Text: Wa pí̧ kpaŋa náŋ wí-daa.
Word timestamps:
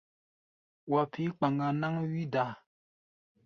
Wa 0.91 1.01
pí̧ 1.11 1.25
kpaŋa 1.35 1.67
náŋ 1.81 1.93
wí-daa. 2.11 2.51